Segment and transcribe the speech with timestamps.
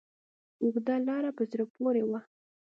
[0.61, 2.19] اوږده لاره په زړه پورې وه.